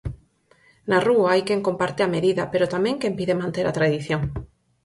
[0.89, 4.21] Na rúa, hai quen comparte a medida, pero tamén quen pide manter a tradición.